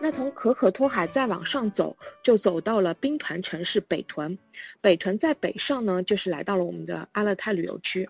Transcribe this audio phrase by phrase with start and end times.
[0.00, 4.38] 那从可可托海再往上走，就走到了兵团城市北屯。
[4.80, 8.08] 北屯在北上呢，就是来到了我们的阿勒泰旅游区。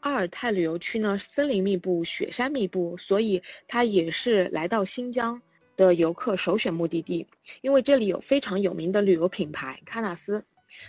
[0.00, 5.40] 阿尔泰旅游区呢，森林密布，雪山密布，所以它也是来到新疆
[5.76, 7.26] 的游客首选目的地。
[7.60, 10.44] 因为这里有非常有名的旅游品牌喀纳斯。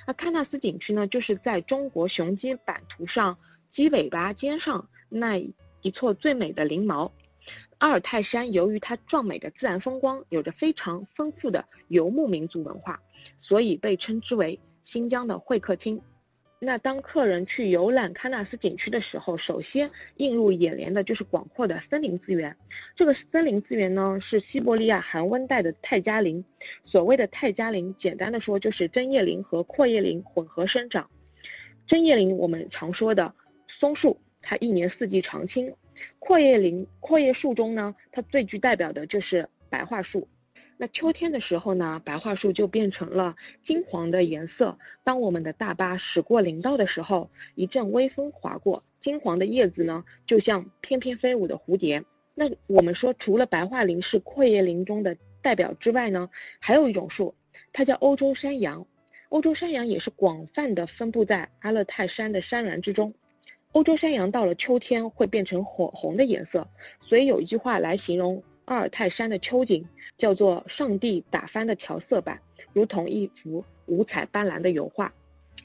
[0.08, 3.38] 那喀纳斯景区呢，就是在中国雄鸡版图上
[3.70, 7.12] 鸡尾巴尖上那一撮最美的翎毛。
[7.82, 13.02] 阿尔泰山由于它壮美的自然风光，有着非常丰富的游牧民族文化，
[13.38, 16.00] 所以被称之为新疆的会客厅。
[16.60, 22.56] 那当客人去游览喀纳斯景区的时候，首先映入眼帘的就是广阔的森林资源。
[22.96, 26.46] 这个森林资源呢，是西伯利亚寒温带的泰加林。
[26.84, 31.10] 所谓的泰加林，简单的说就是针叶林和阔叶林混合生长。
[31.88, 33.34] 针叶林我们常说的
[33.68, 35.74] 松树，它一年四季常青。
[36.20, 40.28] 阔叶林，阔叶树中呢，它最具代表的就是白桦树。
[40.78, 44.80] 那秋天的时候呢，白桦树就变成了金黄的颜色。
[45.04, 52.04] 当我们的大巴驶过林道的时候，一阵微风划过，金黄的叶子呢，就像翩翩飞舞的蝴蝶。
[52.34, 57.36] 那我们说，除了白桦林是阔叶林中的代表之外呢，还有一种树，
[57.74, 58.88] 它叫欧洲山杨。
[59.30, 63.14] 欧洲山杨也是广泛的分布在阿勒泰山的山峦之中。
[63.74, 66.68] 欧洲山羊到了秋天会变成火红的颜色，
[67.00, 69.86] 所以有一句话来形容阿尔泰山的秋景，
[70.18, 72.42] 叫做“上帝打翻的调色板，
[72.74, 75.12] 如同一幅五彩斑斓的油画”。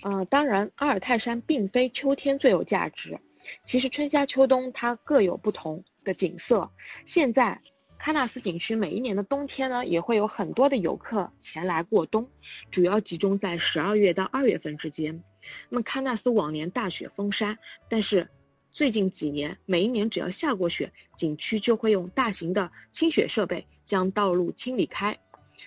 [0.03, 3.19] 啊，当然，阿尔泰山并非秋天最有价值，
[3.65, 6.71] 其实春夏秋冬它各有不同的景色。
[7.05, 7.61] 现在。
[7.99, 12.31] 喀纳斯景区每一年的冬天呢，也会有很多的游客前来过冬，
[12.71, 15.23] 主要集中在十二月到二月份之间。
[15.69, 17.59] 那么喀纳斯往年大雪封山，
[17.89, 18.29] 但是
[18.71, 25.19] 最近几年，每一年只要下过雪，景区就会用大型的清雪设备将道路清理开。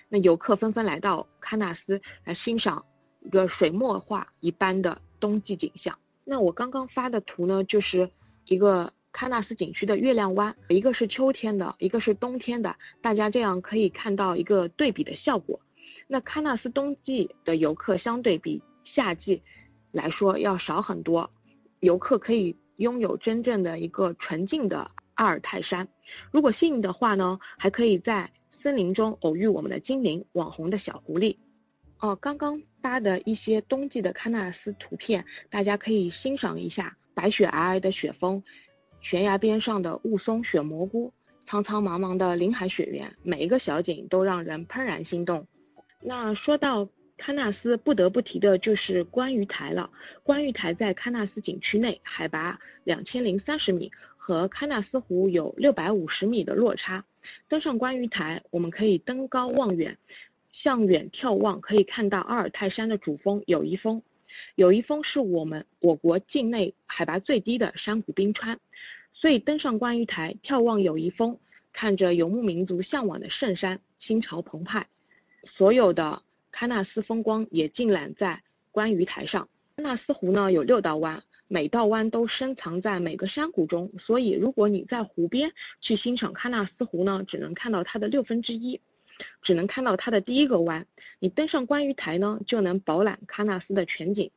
[0.07, 2.85] 那游客纷纷来到喀纳斯来欣赏
[3.19, 5.97] 一个水墨画一般的冬季景象。
[6.23, 8.09] 那我刚刚发的图呢，就是
[8.45, 8.93] 一个。
[9.11, 15.59] 喀纳斯景区的月亮湾，一个是秋天的，一个是冬天的，大家这样可以看到一个对比的效果。
[16.07, 19.41] 那喀纳斯冬季的游客相对比夏季
[19.91, 21.29] 来说要少很多，
[21.79, 25.87] 游客可以拥有真正的一个纯净的阿尔泰山。
[26.31, 31.35] 如果幸运的话呢，还可以在森林中偶遇我们的精灵网红的小狐狸。
[31.99, 38.41] 哦，刚刚发的一些冬季的喀纳斯图片，大家可以欣赏一下白雪皑皑的雪峰。
[39.01, 45.47] 悬崖边上的雾凇雪蘑菇，苍苍茫茫的林海雪原，每一个小景都让人怦然心动。
[46.01, 46.87] 那说到
[47.17, 49.89] 喀纳斯，不得不提的就是观鱼台了。
[50.23, 57.03] 观鱼台在喀纳斯景区内，海拔两千零三十米，和喀纳斯湖有六百五十米的落差。
[57.47, 59.97] 登上观鱼台，我们可以登高望远，
[60.51, 64.01] 向远眺望，可以看到阿尔泰山的主峰友谊峰。
[64.55, 68.59] 友谊峰是我们我国境内海拔最低的山谷冰川，
[69.13, 71.39] 所以登上观鱼台，眺望友谊峰，
[71.73, 74.87] 看着游牧民族向往的圣山，心潮澎湃。
[75.43, 78.41] 所有的喀纳斯风光也尽览在
[78.71, 79.47] 观鱼台上。
[79.77, 88.81] 喀纳斯湖呢有六道湾，每道湾都深藏在每个山谷中，所以如果你在湖边去欣赏喀纳斯湖呢，只能看到它的六分之一。
[89.41, 90.85] 只能看到它的第一个弯，
[91.19, 94.31] 你登上观鱼台呢，就能饱览喀纳斯的全景。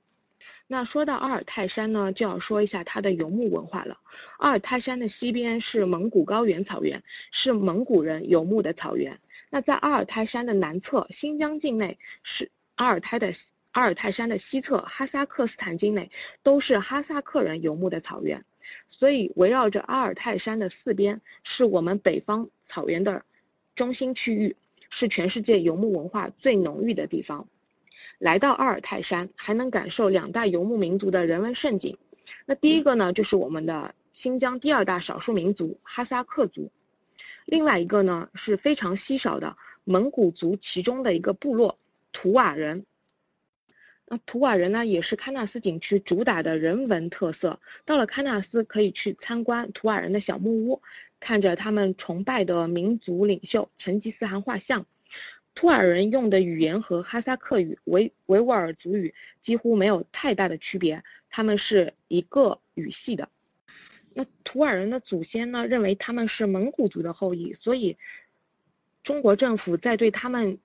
[0.67, 3.99] 那说到阿尔泰山呢，就要说一下它的游牧文化了。
[4.39, 9.19] 阿尔泰山的西边是蒙古高原草原，是蒙古人游牧的草原。
[9.51, 13.33] 那在阿尔泰山的南侧，新疆境内是阿尔泰的
[13.73, 16.11] 阿尔泰山的西侧，哈萨克斯坦境内
[16.43, 18.45] 都是哈萨克人游牧的草原。
[18.89, 23.25] 所以围绕着阿尔泰山的四边，是我们北方草原的
[23.75, 24.57] 中心区域。
[24.95, 27.49] 是全世界游牧文化最浓郁的地方。
[28.19, 31.97] 来到阿尔泰山，还能感受两大游牧民族的人文盛景。
[32.45, 36.71] 那第一个呢，就是我们的新疆第二大少数民族哈萨克族；
[37.47, 41.79] 另外一个呢，是非常稀少的蒙古族其中的一个部落
[42.13, 42.85] 图瓦人。
[44.13, 47.59] 那图瓦人呢，也是喀纳斯景区主打的人文特色。
[47.87, 50.83] 到了喀纳斯，可以去参观图瓦人的小木屋。
[51.19, 54.85] 看着他们崇拜的民族领袖成吉思汗画像，
[55.55, 63.31] 图尔人用的语言和哈萨克语、维维吾尔族语几乎没有太大的区别，他们是一个语系的。
[64.13, 67.97] 那图尔人的祖先呢，认为他们是蒙古族的后裔，所以
[69.03, 70.59] 中国政府在对他们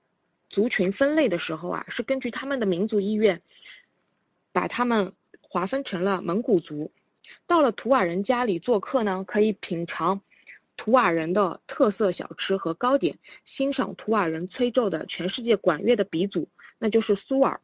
[0.48, 3.40] 族群分类的时候啊，是根据他们的民族意愿，
[4.52, 6.90] 把他们划分成了蒙古族。
[7.46, 10.20] 到了图瓦人家里做客呢，可以品尝。
[10.76, 16.48] 图瓦人的特色小吃和糕点，欣赏图瓦人吹奏的全世界管乐的鼻祖，
[16.78, 17.60] 那就是苏尔。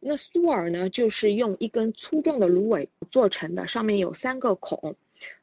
[0.00, 4.96] 那苏尔呢，就是用一根粗壮的芦苇做成的，上面有三个孔。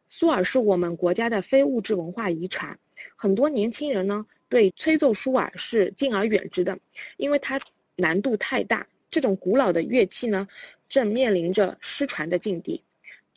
[0.07, 2.79] 苏尔是我们国家的非物质文化遗产，
[3.15, 6.77] 很多年轻人呢对吹奏舒尔是敬而远之的，
[7.17, 7.59] 因为它
[7.95, 8.87] 难度太大。
[9.11, 10.47] 这种古老的乐器呢，
[10.89, 12.83] 正面临着失传的境地。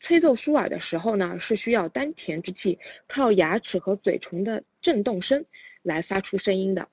[0.00, 5.44] 吹奏舒尔的时候呢，是需要丹田之气，靠牙齿和嘴唇的震动声
[5.82, 6.88] 来发出声音的。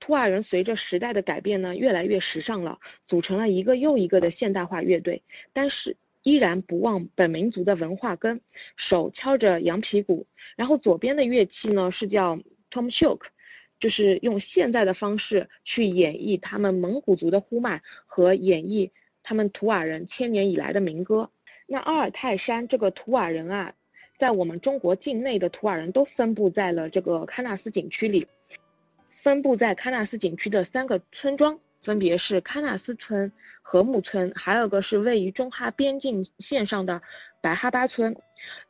[0.00, 5.22] 图瓦人随着时代的改变呢，越来越时尚了，组成了一个又一个的现代化乐队，
[5.52, 8.40] 但是依然不忘本民族的文化根，
[8.76, 10.26] 手敲着羊皮鼓。
[10.56, 12.36] 然后左边的乐器呢是叫
[12.70, 13.20] tom shok，
[13.78, 18.90] 就是用现在的方式去演绎他们蒙古族的呼麦和演绎
[19.22, 21.30] 他们图瓦人千年以来的民歌。
[21.66, 23.74] 那阿尔泰山这个图瓦人啊，
[24.18, 28.26] 在我们中国境内的图瓦人都分布在了这个喀纳斯景区里。
[29.08, 37.02] 分布在喀纳斯景区的三个村庄，分别是喀纳斯村、和木村，还有个是位于中哈边境线上的
[37.40, 38.16] 白哈巴村。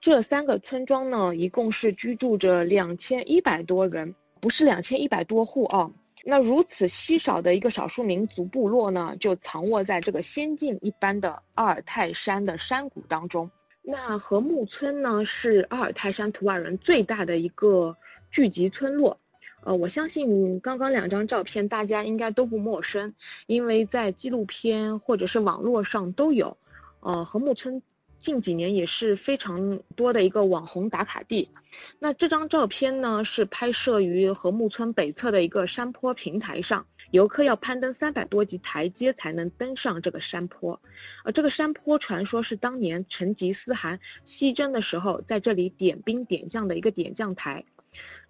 [0.01, 5.91] 这三个村庄呢，一共是居住着两千一百多人，不是两千一百多户啊。
[6.25, 13.49] 那如此稀少的一个少数民族部落呢，就藏卧在这个仙境一般的阿尔泰山的山谷当中。
[13.83, 17.97] 那和木村呢，是阿尔泰山图瓦人最大的一个
[18.31, 19.17] 聚集村落。
[19.63, 23.15] 呃，我相信刚刚两张照片大家应该都不陌生，
[23.47, 26.57] 因为在纪录片或者是网络上都有。
[27.01, 27.81] 呃，和木村
[28.19, 31.51] 近几年也是非常多的一个网红打卡地。
[31.99, 40.81] 那这张照片呢，是拍摄于和木村北侧的一个山坡平台上，游客要攀登三百多级台阶才能登上这个山坡。
[41.25, 47.65] 而这个山坡传说是当年成吉思汗西征的时候在这里点兵点将的一个点将台。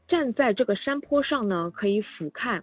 [0.06, 2.62] 站在这个山坡上呢，可以俯瞰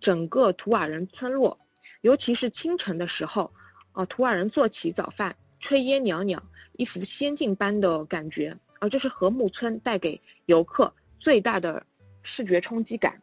[0.00, 1.58] 整个图瓦人村落，
[2.02, 3.52] 尤其是清晨的时候，
[3.92, 6.42] 啊，图瓦人做起早饭，炊烟袅袅，
[6.76, 8.56] 一幅仙境般的感觉。
[8.78, 11.84] 啊这是和木村带给游客最大的
[12.22, 13.22] 视觉冲击感，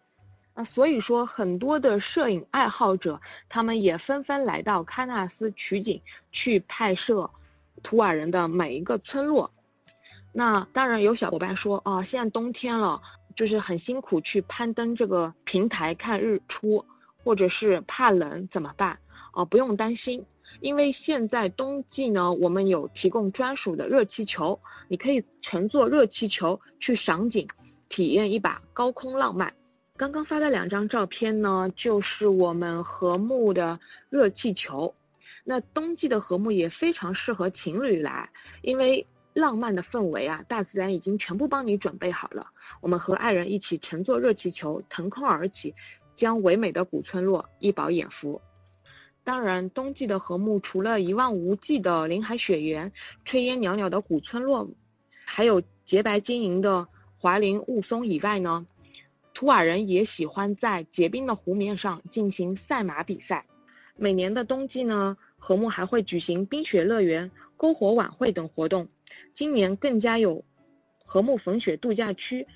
[0.54, 6.02] 啊，所以说很多的摄影爱好者，他们也纷纷来到喀纳斯取景，
[6.32, 7.30] 去拍摄
[7.84, 9.52] 图瓦人的每一个村落。
[10.34, 13.02] 那当然有小伙伴说，啊，现在冬天了。
[13.34, 16.86] 就是很辛苦去攀登这个平台看日出，
[17.24, 19.00] 或者是怕冷怎么办？
[19.32, 20.26] 哦，不用担心，
[20.60, 27.48] 因为现在冬季呢，我们有提供专属的热气球，你可以乘坐热气球去赏景，
[27.90, 29.54] 体验一把高空浪漫。
[29.96, 34.94] 刚刚发的两张照片呢，就是我们和睦的热气球。
[35.44, 38.30] 那冬季的和睦也非常适合情侣来，
[38.62, 39.08] 因为。
[39.34, 42.46] 浪漫的氛围啊，大自然已经全部帮你准备好了。
[42.82, 45.74] 我们和爱人一起乘坐热气球腾空而起，
[46.14, 48.42] 将唯美的古村落一饱眼福。
[49.24, 52.92] 当然，冬季的和睦除了一望无际的林海雪原、
[53.26, 54.68] 炊烟袅袅的古村落，
[55.26, 56.88] 还有洁白晶莹的
[57.18, 58.66] 华林雾凇以外呢，
[59.34, 63.46] 图瓦人也喜欢在结冰的湖面上进行赛马比赛。
[63.96, 68.88] 每年的冬季呢，和睦还会举行冰雪乐园、篝火晚会等活动。
[69.34, 70.44] 今年更加有
[71.06, 72.48] 和睦粉雪度假区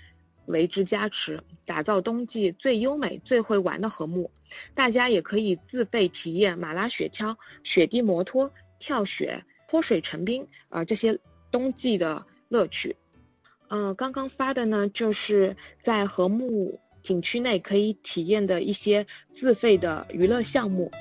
[0.48, 4.30] 为之加持，打造冬季最优美、最会玩的和睦。
[4.74, 11.18] 大家也可以自费体验马拉雪橇、雪地摩托、跳雪、泼水成冰啊这些
[11.52, 12.96] 冬季的乐趣。
[13.68, 20.92] 呃，刚刚发的呢，就是在和睦景区内可以体验的一些自费的娱乐项目。